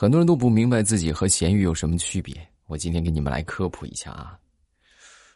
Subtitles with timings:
[0.00, 2.32] 很多人都不明白自己和咸鱼有什么区别，
[2.68, 4.38] 我今天给你们来科普一下啊。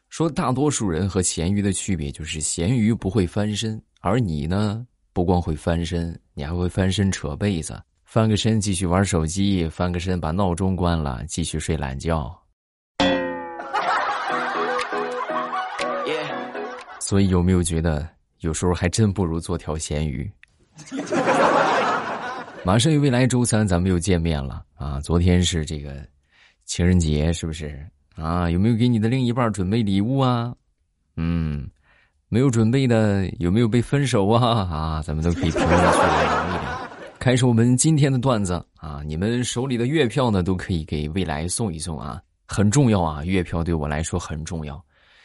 [0.08, 12.32] 说大多数人和咸鱼的区别就是咸鱼不会翻身，而你呢，不光会翻身，你还会翻身扯被子，翻个身继续玩手机，翻个身把闹钟关了继续睡懒觉。
[17.00, 18.08] 所以有没有觉得
[18.42, 20.32] 有时候还真不如做条咸鱼？
[22.64, 25.00] 马上未来周三咱们又见面了啊！
[25.00, 25.96] 昨天是这个
[26.64, 28.48] 情人节，是不是啊？
[28.48, 30.54] 有没有给你的另一半准备礼物啊？
[31.16, 31.68] 嗯，
[32.28, 34.46] 没有准备的有没有被分手啊？
[34.70, 36.88] 啊，咱们都可以评论区聊一聊。
[37.18, 39.02] 开始我们今天的段子啊！
[39.04, 43.24] 你们手里的月票呢，都可以给未来送一送啊，很重要啊！
[43.24, 44.80] 月票对我来说很重要，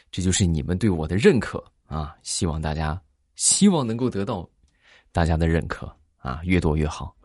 [0.10, 1.64] 这就是你们对我的认可。
[1.86, 3.00] 啊，希望大家
[3.36, 4.50] 希望能够得到
[5.12, 5.90] 大家的认可
[6.28, 7.16] 啊，越多越好。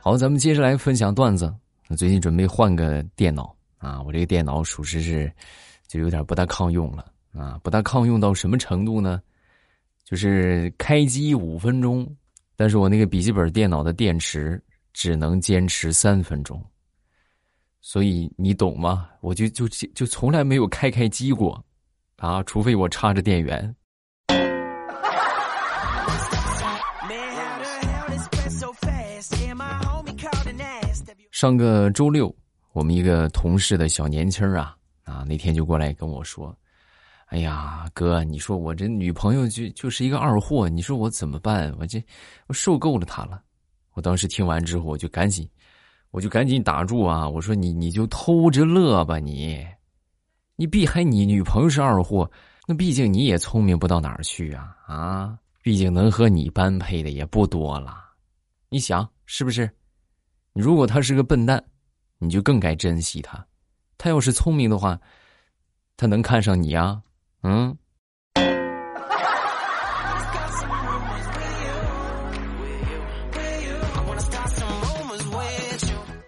[0.00, 1.54] 好，咱们接着来分享段子。
[1.96, 5.32] 最近准备换个电脑啊，我这个电脑属实是
[5.86, 9.22] 就有点不大抗用了啊，不大抗用到什么程度呢？
[10.04, 12.04] 就是开机五分钟，
[12.56, 14.60] 但是我那个笔记本电脑的电池
[14.92, 16.60] 只能坚持三分钟。
[17.80, 19.08] 所以你懂吗？
[19.20, 21.64] 我就就就从来没有开开机过，
[22.16, 23.74] 啊，除非我插着电源。
[31.30, 32.34] 上个周六，
[32.72, 36.56] 我们一个同事的小年轻啊，啊，那天就过来跟我说
[37.28, 41.70] ：“哎呀，哥，你说我这女朋友就就是一个二货，你说我怎么办？
[41.78, 42.02] 我这
[42.46, 43.42] 我受够了她了。”
[43.92, 45.48] 我当时听完之后，我就赶紧。
[46.12, 47.28] 我就赶紧打住啊！
[47.28, 49.66] 我说你你就偷着乐吧你，
[50.58, 52.30] 你避开你女朋友是二货，
[52.66, 55.38] 那毕竟你也聪明不到哪儿去啊啊！
[55.62, 57.94] 毕竟能和你般配的也不多了，
[58.70, 59.70] 你想是不是？
[60.54, 61.62] 如果他是个笨蛋，
[62.18, 63.36] 你就更该珍惜他；
[63.98, 64.98] 他要是聪明的话，
[65.94, 67.02] 他能看上你啊？
[67.42, 67.76] 嗯。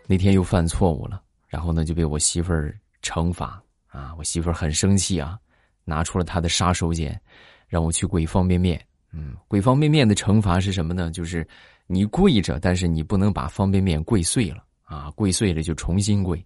[0.06, 3.62] 那天又犯错误了，然后呢就被我媳妇儿惩罚
[3.98, 4.14] 啊！
[4.16, 5.38] 我媳妇儿很生气啊，
[5.84, 7.12] 拿出了她的杀手锏，
[7.66, 8.80] 让我去跪方便面。
[9.12, 11.10] 嗯，跪方便面的惩罚是什么呢？
[11.10, 11.46] 就是
[11.86, 15.10] 你跪着，但是你不能把方便面跪碎了啊！
[15.16, 16.44] 跪碎了就重新跪。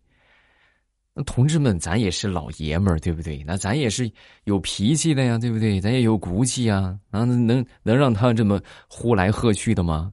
[1.15, 3.45] 那同志们，咱也是老爷们儿，对不对？
[3.47, 4.11] 那咱也是
[4.45, 5.79] 有脾气的呀，对不对？
[5.79, 6.99] 咱也有骨气呀！
[7.11, 8.59] 啊，能能让他这么
[8.89, 10.11] 呼来喝去的吗？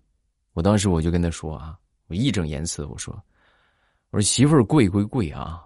[0.54, 3.18] 我当时我就跟他说啊，我义正言辞我说。
[4.12, 5.64] 我说媳妇儿跪归跪啊，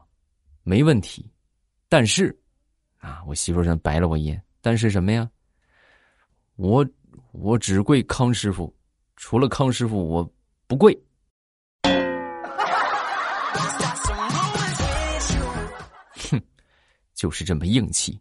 [0.63, 1.31] 没问题，
[1.95, 2.35] 但是，
[2.97, 4.41] 啊，我媳妇儿真白了我一眼。
[4.61, 5.29] 但是什么呀？
[6.55, 6.83] 我
[7.33, 8.75] 我只跪康师傅，
[9.15, 10.27] 除了康师傅我
[10.65, 10.91] 不跪。
[16.31, 16.41] 哼，
[17.13, 18.19] 就是这么硬气。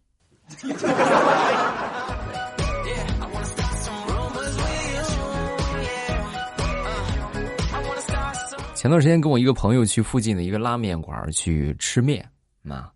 [8.75, 12.23] 前段时间跟我一个朋友去附近的一个拉面馆去吃面
[12.69, 12.93] 啊，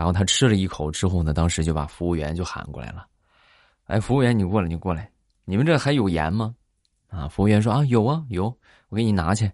[0.00, 3.06] 然后他吃了一口之后呢，当时就把服务员就喊过来了，
[3.84, 5.10] 哎，服务员你过来，你过来，
[5.44, 6.54] 你们这还有盐吗？
[7.10, 8.44] 啊，服务员说啊有啊有，
[8.88, 9.44] 我给你拿去，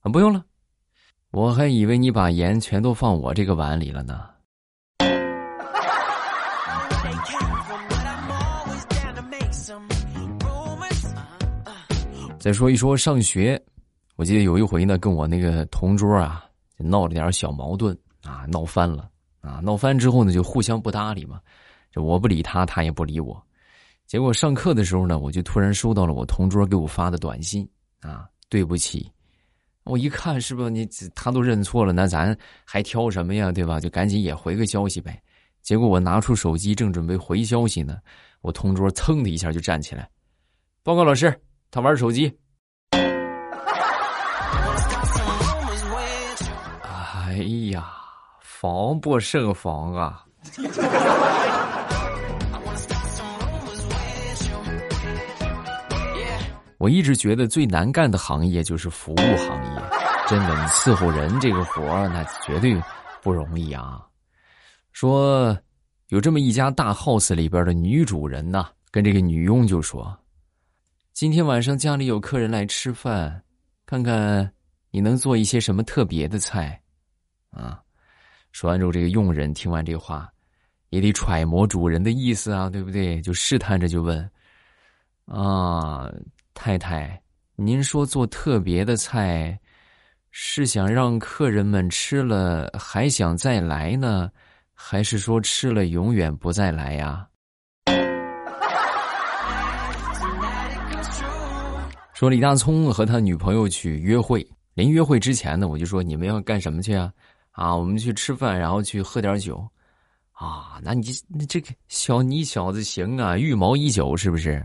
[0.00, 0.42] 啊不用了，
[1.32, 4.26] 我还以为你把盐全都放我这个碗里了呢。
[12.38, 13.62] 再说一说上学。
[14.16, 16.42] 我记得有一回呢，跟我那个同桌啊，
[16.78, 19.10] 闹了点小矛盾啊，闹翻了
[19.44, 21.38] 啊，闹翻之后呢，就互相不搭理嘛，
[21.92, 23.40] 就我不理他，他也不理我。
[24.06, 27.68] 结果上课的时候呢，我就突然收到了我同桌给我发的短信
[28.00, 29.10] 啊，对不起。
[29.84, 32.34] 我一看是不是你他都认错了，那咱
[32.64, 33.78] 还挑什么呀，对吧？
[33.78, 35.20] 就赶紧也回个消息呗。
[35.60, 37.98] 结果我拿出手机正准备回消息呢，
[38.40, 40.08] 我同桌噌的一下就站起来，
[40.82, 41.38] 报告老师，
[41.70, 42.34] 他玩手机。
[46.82, 47.36] 哎
[47.70, 47.90] 呀，
[48.64, 50.24] 防不胜防啊！
[56.78, 59.82] 我一直觉得最难干的行业就是服务行业，
[60.26, 62.82] 真的，你伺候人这个活儿那绝对
[63.20, 64.02] 不容易啊。
[64.92, 65.54] 说
[66.08, 70.18] 有这么一家大 house 里边的女主人呢，跟这个女佣就说
[71.12, 73.42] ：“今天晚上家里有客人来吃饭，
[73.84, 74.50] 看看
[74.90, 76.80] 你能做一些什么特别的菜。”
[77.52, 77.83] 啊，
[78.54, 80.30] 说完之后，这个佣人听完这话，
[80.90, 83.20] 也得揣摩主人的意思啊，对不对？
[83.20, 84.30] 就试探着就问
[85.26, 86.08] ：“啊，
[86.54, 87.20] 太太，
[87.56, 89.58] 您说做特别的菜，
[90.30, 94.30] 是想让客人们吃了还想再来呢，
[94.72, 97.26] 还是说吃了永远不再来呀？
[102.14, 107.12] 说李大聪和他女朋友去约会，临约会之前呢，我就说你们要干什么去啊？
[107.54, 109.66] 啊，我们去吃饭，然后去喝点酒。
[110.32, 114.64] 啊，那你你这个小你小子行啊，预谋已久是不是？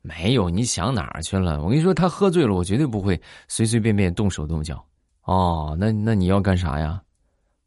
[0.00, 1.62] 没有，你想哪儿去了？
[1.62, 4.82] 我跟你说，他喝醉了，我绝对不会随随便便动手动脚。
[5.24, 7.02] 哦，那那你要干啥呀？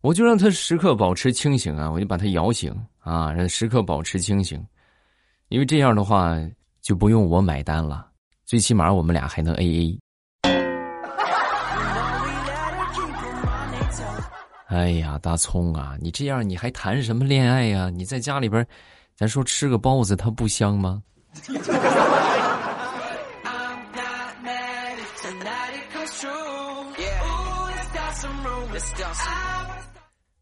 [0.02, 4.64] 我就让他时刻保持清醒啊，我就把他摇醒啊，让他时刻保持清醒，
[5.50, 6.36] 因为这样的话
[6.82, 8.08] 就不用我买单了。
[8.46, 10.00] 最起码我们俩还能 A A。
[14.68, 17.90] 哎呀，大葱啊，你这样你还谈什么恋爱呀？
[17.90, 18.66] 你在家里边，
[19.16, 21.02] 咱说吃个包子，它不香吗？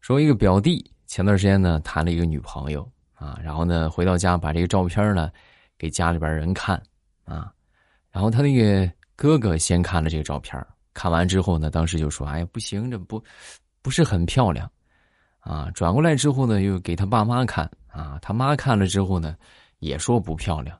[0.00, 5.30] 说一个表弟前段时间呢谈了一个女朋友啊，然后呢回到家把这个照片呢
[5.78, 6.80] 给家里边人看
[7.24, 7.52] 啊。
[8.10, 10.60] 然后他那个哥哥先看了这个照片，
[10.94, 13.22] 看完之后呢，当时就说：“哎呀，不行，这不
[13.86, 14.68] 不是很漂亮，
[15.38, 19.36] 啊。”转过来之后呢，又给他爸妈看，啊，他妈看了之后呢，
[19.78, 20.76] 也说不漂亮。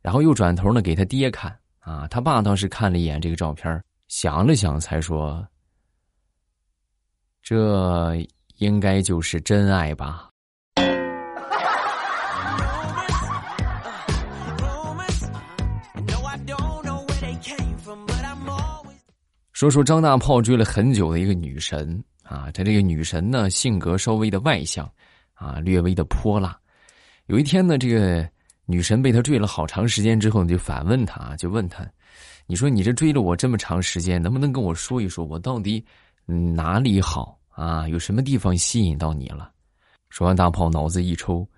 [0.00, 5.46] 然后又转头呢给他爹看，啊，他爸当时看了一眼这个照片，想了想才说
[7.44, 8.12] ：“这
[8.56, 10.28] 应该就是真爱吧。”
[19.52, 24.90] 说说张大炮追了很久的一个女神啊，他这个女神呢性格稍微的外向，
[25.34, 26.58] 啊略微的泼辣。
[27.26, 28.28] 有一天呢，这个
[28.64, 31.86] 女神被他追了好长时间之后，就反问他，就问他
[32.46, 35.84] ：“你说你这追了我这么长时间，能不能跟我说一说，我到底
[36.24, 37.88] 哪里好啊？
[37.88, 39.50] 有什么地方吸引到你了？”
[40.10, 41.48] 说完，大炮脑子一抽：“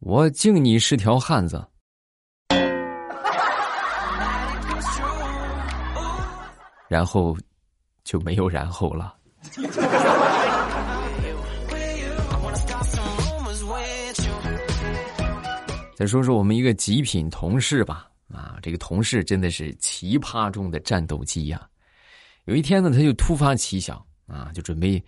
[0.00, 1.64] 我敬你是条汉子。
[6.88, 7.36] ”然后
[8.04, 9.16] 就没有然后了。
[15.94, 21.64] 再说说我们一个极品同事吧，啊，这个同事真的是奇葩中的战斗机呀。
[22.46, 25.00] 有一天呢，他就突发奇想啊，就准备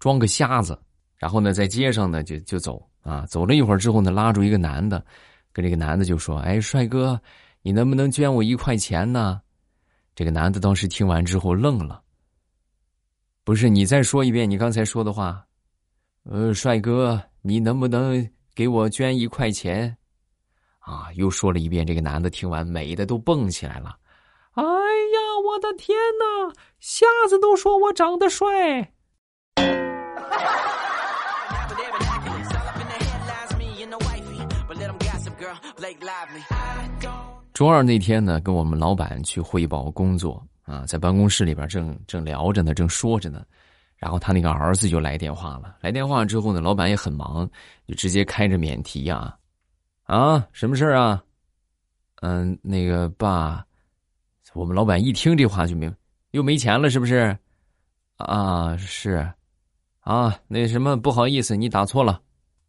[0.00, 0.76] 装个瞎子，
[1.16, 5.04] 然后呢，在街上呢就就走啊，走了一会儿之后呢，拉住一个男的，
[5.52, 7.20] 跟这个男的就说：“哎，帅哥，
[7.62, 9.40] 你能不能捐我一块钱呢？”
[10.16, 12.02] 这个男的当时听完之后愣了。
[13.44, 15.44] 不是你再说一遍你刚才说的话，
[16.24, 19.94] 呃，帅哥，你能不能给我捐一块钱？
[20.78, 21.84] 啊，又说了一遍。
[21.86, 23.96] 这个男的听完美的都蹦起来了。
[24.52, 24.70] 哎呀，
[25.44, 26.54] 我的天哪！
[26.80, 28.46] 瞎子都说我长得帅。
[37.52, 43.44] 周二那天呢，跟我们老板去汇报工作啊，在办公室里边正正聊着呢，正说着呢，
[43.96, 45.76] 然后他那个儿子就来电话了。
[45.80, 47.48] 来电话之后呢，老板也很忙，
[47.86, 49.36] 就直接开着免提呀，
[50.04, 51.22] 啊，什么事啊？
[52.22, 53.64] 嗯，那个爸，
[54.54, 55.94] 我们老板一听这话就明，
[56.30, 57.36] 又没钱了是不是？
[58.16, 59.30] 啊，是，
[60.00, 62.22] 啊，那什么，不好意思，你打错了，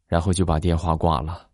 [0.07, 1.47] 然后就把电话挂了。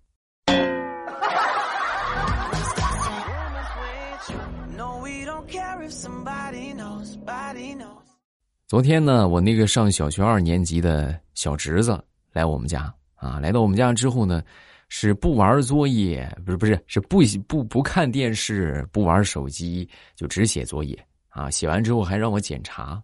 [8.72, 12.02] 昨天呢，我那个上小学二年级的小侄子
[12.32, 12.84] 来我们家
[13.16, 14.42] 啊，来到我们家之后呢，
[14.88, 20.98] 是不玩作业，不是不是是不不不看电视，不玩手机，就只写作业
[21.28, 21.52] 啊。
[21.52, 23.04] 写完之后还让我检查，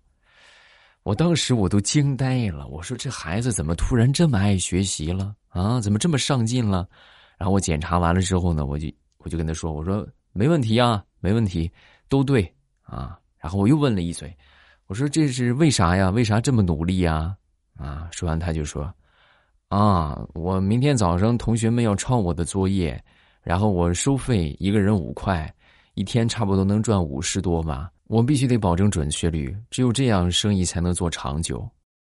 [1.03, 5.81] 我当时我都惊呆了，我说这孩子怎么突然这么爱学习了啊？
[5.81, 6.87] 怎么这么上进了？
[7.37, 11.69] 然后我检查完了之后呢，我就我就跟他说，我说没问题啊，没问题，
[12.07, 12.49] 都对
[12.83, 13.19] 啊。
[13.37, 14.33] 然后我又问了一嘴。
[14.87, 16.09] 我说这是为啥呀？
[16.09, 17.35] 为啥这么努力呀？
[17.77, 18.07] 啊！
[18.11, 18.91] 说完他就说
[19.67, 22.99] ：“啊，我明天早上同学们要抄我的作业，
[23.43, 25.53] 然后我收费一个人五块，
[25.93, 27.91] 一天差不多能赚五十多吧。
[28.05, 31.69] 我必须得保证准确率，只有这样生意才能做长久。”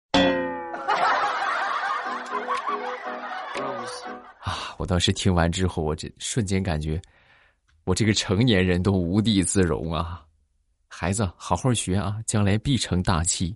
[4.45, 4.75] 啊！
[4.77, 7.01] 我当时听完之后，我这瞬间感觉，
[7.85, 10.23] 我这个成年人都无地自容啊！
[11.01, 13.55] 孩子，好好学啊，将来必成大器。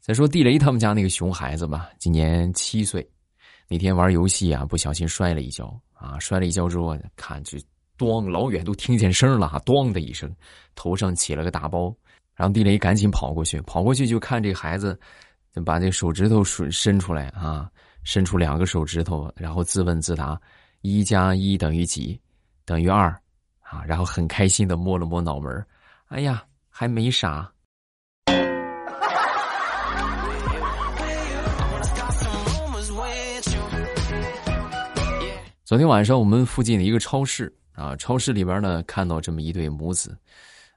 [0.00, 3.06] 再说地雷他们家那个熊孩子吧，今年七岁，
[3.68, 7.58] 那天玩游戏啊，不小心摔了一跤啊，摔了一跤之后，看就
[7.98, 10.34] 咣，老远都听见声了，咣的一声，
[10.74, 11.94] 头上起了个大包。
[12.34, 14.98] 然后地雷赶紧跑过去，跑过去就看这孩子，
[15.54, 17.70] 就把这手指头伸伸出来啊，
[18.02, 20.40] 伸出两个手指头，然后自问自答：
[20.80, 22.20] 一加一等于几？
[22.64, 23.08] 等于二
[23.60, 23.82] 啊！
[23.86, 25.66] 然后很开心的摸了摸脑门
[26.08, 27.50] 哎呀，还没傻。
[35.64, 40.16] 昨天晚上我们附近的一个超市啊，超市里边呢看到这么一对母子。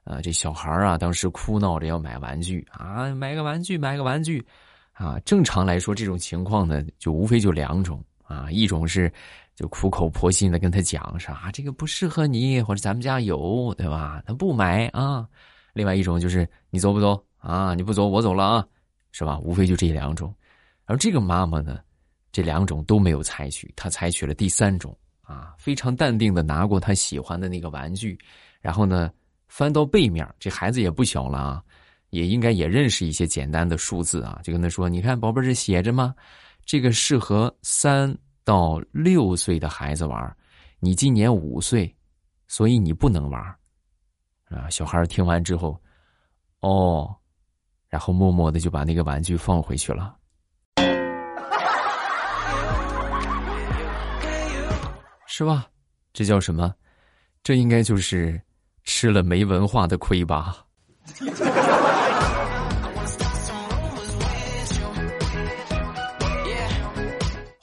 [0.04, 4.46] 啊，这小孩啊，当时哭闹着要买玩具啊，买个玩具，买个玩具，
[4.94, 9.12] 啊，正常来说这种情况呢，就无非就两种啊，一种是
[9.54, 14.22] 就苦口婆心的跟他讲说啊，这个不适合你，或者咱们家有，对吧？
[14.26, 15.28] 他不买啊。
[15.72, 17.74] 另外一种就是你走不走啊？
[17.74, 18.66] 你不走，我走了啊，
[19.12, 19.38] 是吧？
[19.40, 20.34] 无非就这两种。
[20.84, 21.80] 而这个妈妈呢，
[22.32, 28.18] 这两种都没有采取，她采取了第三种啊，非常淡定的拿过他喜欢的那个玩具，
[28.60, 29.10] 然后呢。
[29.46, 31.62] 翻到背面，这孩子也不小了啊，
[32.14, 36.14] 也应该也认识一些简单的数字啊，就跟他说：“你看，宝贝儿，这写着吗？
[36.64, 40.36] 这个适合三到六岁的孩子玩，
[40.78, 41.92] 你今年五岁，
[42.46, 43.42] 所以你不能玩。”
[44.48, 45.76] 啊，小孩听完之后，
[46.60, 47.12] 哦，
[47.88, 50.14] 然后默默的就把那个玩具放回去了。
[55.26, 55.66] 是吧？
[56.12, 56.72] 这叫什么？
[57.42, 58.40] 这应该就是。
[58.86, 60.62] 吃了没文化的亏吧？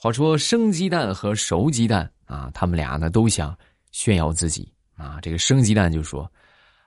[0.02, 3.56] 话说生鸡蛋和熟鸡蛋啊，他们俩呢都想
[3.92, 5.20] 炫耀自己啊。
[5.20, 6.28] 这个生鸡蛋就说：“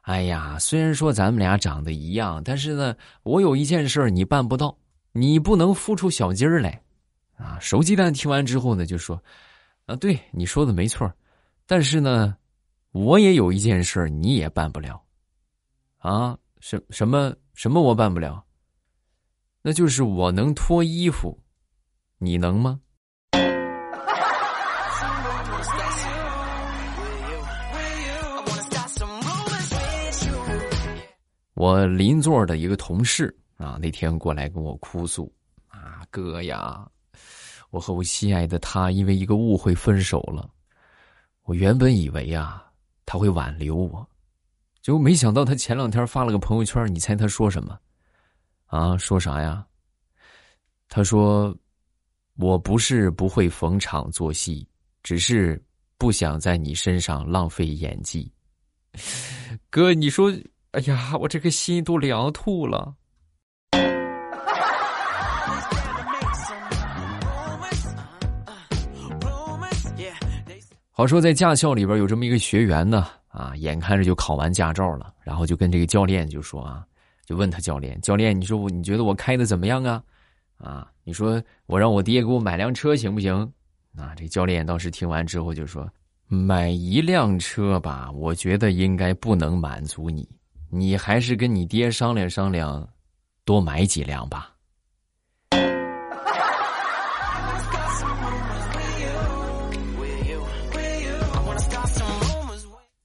[0.04, 2.94] 哎呀，虽然说咱们俩长得一样，但是呢，
[3.24, 4.78] 我有一件事你办不到，
[5.14, 6.84] 你不能孵出小鸡儿来。”
[7.40, 9.18] 啊，熟鸡蛋听完之后呢，就说
[9.88, 11.10] ：“啊，对你说的没错，
[11.66, 12.36] 但是呢。”
[12.92, 15.02] 我也有一件事你也办不了，
[15.98, 18.42] 啊，什什么什么我办不了？
[19.62, 21.38] 那就是我能脱衣服，
[22.18, 22.80] 你能吗？
[31.56, 35.34] 我邻座的一个同事啊，那天过来跟我哭诉
[35.68, 36.88] 啊，哥呀，
[37.72, 40.48] 我和我心爱的他因为一个误会分手了。
[41.42, 42.62] 我原本以为啊。
[43.08, 44.10] 他会挽留我，
[44.82, 47.80] 结果没想到他前两天发了个朋友圈，你猜他说什么？
[48.66, 49.64] 啊，说啥呀？
[50.90, 51.56] 他说
[52.38, 54.68] ：“我不是不会逢场作戏，
[55.04, 55.64] 只是
[56.00, 58.30] 不想在你身上浪费演技。”
[59.70, 60.34] 哥，你说，
[60.76, 62.94] 哎呀，我这个心都凉透了。
[70.92, 76.86] 好说，在驾校里边有这么一个学员呢，啊，眼看着就考完驾照了，然后就跟这个教练就说啊，
[77.26, 80.04] 就问他教练，教练，你说我你觉得我开的怎么样啊？
[80.58, 83.34] 啊，你说我让我爹给我买辆车行不行？
[83.98, 85.90] 啊，这教练当时听完之后就说，
[86.28, 90.28] 买一辆车吧，我觉得应该不能满足你，
[90.78, 92.86] 你还是跟你爹商量商量，
[93.46, 94.52] 多买几辆吧。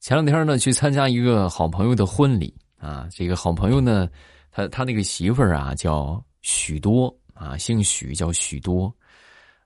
[0.01, 3.07] 前两天呢，去参加一个好朋友的婚礼啊。
[3.13, 4.09] 这个好朋友呢，
[4.51, 8.93] 他他那个媳妇儿啊叫许多啊，姓许叫许多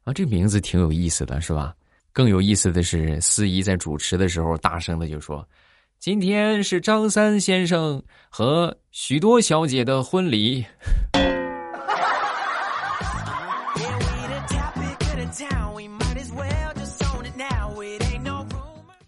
[0.03, 1.75] 啊，这名字挺有意思的，是吧？
[2.13, 5.49] 更有意思的是，司仪在主持的时候，大声的就说
[6.05, 10.63] ：“今天是张三先生和许多小姐的婚礼。”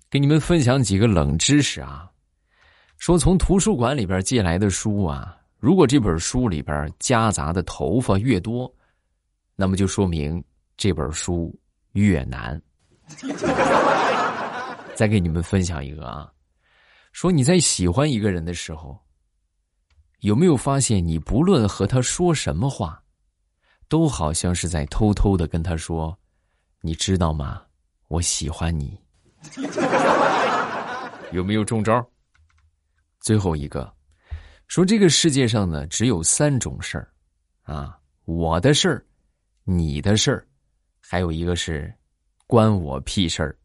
[0.09, 2.09] 给你们分享几个冷知识啊，
[2.97, 8.75] 说从图书馆里边借来的书啊，如果这本书里边夹杂的头发越多，
[9.55, 10.43] 那么就说明
[10.79, 11.55] 这本书
[11.93, 12.59] 越难。
[14.95, 16.33] 再给你们分享一个啊，
[17.17, 18.95] 说你在喜欢一个人的时候，
[20.19, 23.03] 有没有发现你不论和他说什么话，
[23.89, 26.15] 都好像是在偷偷的跟他说，
[26.83, 27.63] 你知道吗？
[28.09, 29.01] 我喜欢你。
[31.33, 32.07] 有没有中招？
[33.19, 33.91] 最后一个，
[34.69, 37.09] 说这个世界上呢，只有三种事儿，
[37.63, 39.03] 啊，我的事儿，
[39.65, 40.47] 你的事儿，
[41.01, 41.91] 还有一个是
[42.47, 43.59] 关我屁事儿。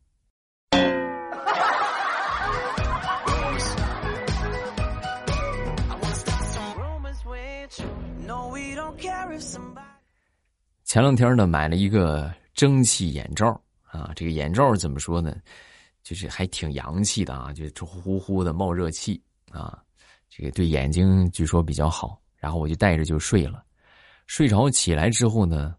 [10.92, 13.48] 前两天呢，买了一个蒸汽眼罩
[13.86, 15.34] 啊，这个眼罩怎么说呢？
[16.04, 19.82] 就是还挺洋气的啊，就呼呼的冒热气啊，
[20.30, 22.22] 这个对眼睛据说比较好。
[22.36, 23.64] 然后我就戴着就睡了，
[24.28, 25.74] 睡着起来之后呢，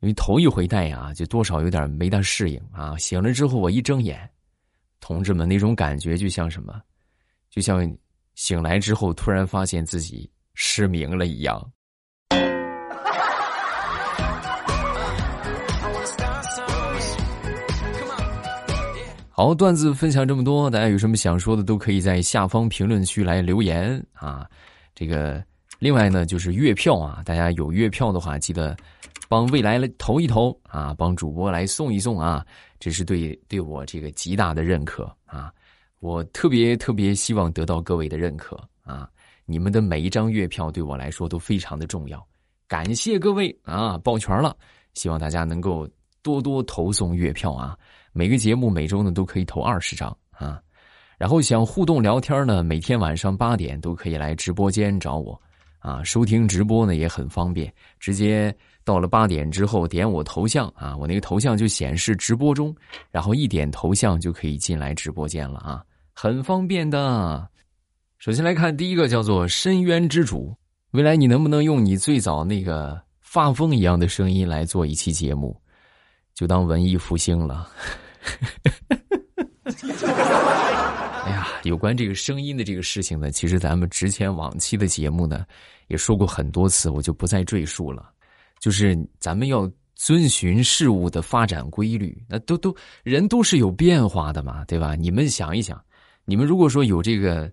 [0.00, 2.96] 因为头一回戴啊，就多少有点没大适应啊。
[2.96, 4.26] 醒了之后我一睁眼，
[4.98, 6.80] 同志们那种感觉就像什么，
[7.50, 7.86] 就像
[8.34, 11.70] 醒来之后突然发现自己失明了一样。
[19.34, 24.46] 好，段子分享这么多，大家有什么想说的，都可以在下方评论区来留言啊。
[24.94, 25.42] 这个。
[25.78, 28.76] 另外呢，就是月票啊，大家有月票的话，记得
[29.28, 32.46] 帮未来来投一投啊，帮主播来送一送啊，
[32.78, 35.52] 这是对对我这个极大的认可啊！
[35.98, 39.08] 我特别特别希望得到各位的认可啊！
[39.44, 42.24] 你们的每一张月票对我来说都非常的重要，
[42.68, 43.98] 感谢各位啊！
[43.98, 44.56] 抱拳了，
[44.94, 45.84] 希望大家能够
[46.22, 47.76] 多多投送月票啊！
[48.12, 50.60] 每个节目每周呢都可以投二十张啊，
[51.18, 55.40] 然后想互动聊天呢，每天晚上八点都可以来直播间找我。
[55.78, 58.54] 啊，收听直播呢也很方便，直接
[58.84, 62.72] 到了八点之后点我头像啊，我那个头像就显示直播中，
[63.10, 67.48] 然后一点头像就可以进来直播间了啊，很方便的。
[68.18, 70.54] 首先来看第一个叫做深渊之主，
[70.92, 75.60] 未来你能不能用你最早那个发疯一样的声音来做一期节目，
[76.34, 77.68] 就当文艺复兴了。
[81.24, 85.44] 哎呀，有关这个声音的这个事情呢，其实咱们之前往期的节目呢。
[85.88, 88.10] 也说过很多次，我就不再赘述了。
[88.58, 94.94] 就是咱们要遵循事物的发展规律，那都都人都是有变化的嘛，对吧？
[94.94, 95.78] 你们想一想，
[96.24, 97.52] 你们如果说有这个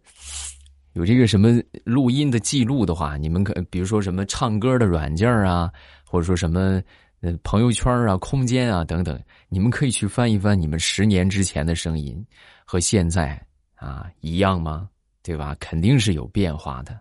[0.94, 5.70] 有这个什么录音的记录的话，你们可比如说什么唱歌的软件啊，
[6.06, 6.82] 或者说什么
[7.22, 12.26] 呃朋友圈啊、空间啊等等，你们可以去翻一翻你们十年之前的声音
[12.66, 13.40] 和现在
[13.76, 14.90] 啊一样吗？
[15.22, 15.56] 对吧？
[15.60, 17.00] 肯定是有变化的。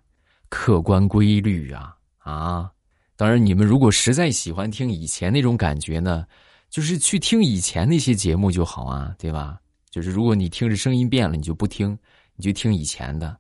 [0.50, 2.70] 客观规律啊啊！
[3.16, 6.26] 当然，你们如果实在喜欢听以前那种感觉呢，
[6.70, 9.58] 就是去听以前那些节目就好啊，对吧？
[9.90, 11.98] 就是如果你听着声音变了，你就不听，
[12.34, 13.36] 你就听以前的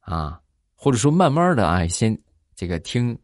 [0.00, 0.40] 啊，
[0.74, 2.16] 或者说慢慢的啊，先
[2.54, 3.16] 这个听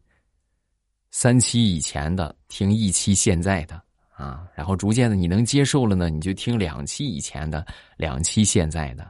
[1.15, 3.79] 三期以前的，听一期现在的
[4.15, 7.63] 啊，然后逐渐的你能接受了呢，你就听两期以前的，
[7.97, 9.03] 两期现在的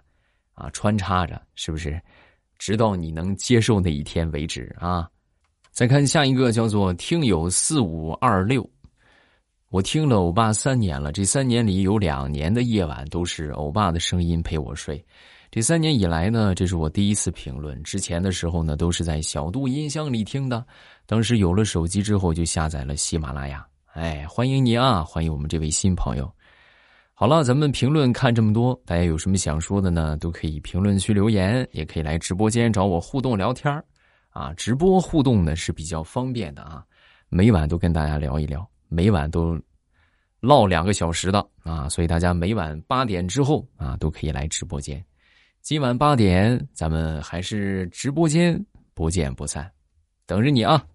[0.54, 2.00] 啊，穿插着，是不是？
[2.60, 5.10] 直到你能接受那一天为止啊！
[5.72, 8.70] 再看下一个，叫做听友四五二六。
[9.70, 15.04] 我听了欧巴三年了，这三年里有两年的夜晚都是欧巴的声音陪我睡。
[15.54, 17.80] 这三年以来呢，这是我第一次评论。
[17.84, 20.66] 之前的时候呢，都是在小度音箱里听的。
[21.06, 23.64] 当时有了手机之后，就下载了喜马拉雅。
[23.94, 25.04] 哎，欢迎你啊！
[25.04, 26.28] 欢迎我们这位新朋友。
[27.14, 30.18] 好了，咱们评论看这么多，大家有什么想说的呢？
[30.18, 33.72] 都可以评论区留言，也可以来直播间找我互动聊天
[34.30, 36.84] 啊，直播互动呢是比较方便的啊，
[37.30, 39.56] 每晚都跟大家聊一聊，每晚都
[40.40, 45.00] 唠两个小时的啊，所以大家每晚八点之后啊都可以来直播间。
[45.64, 48.62] 今晚八点，咱们还是直播间
[48.94, 49.72] 不见不散，
[50.26, 50.86] 等着你啊。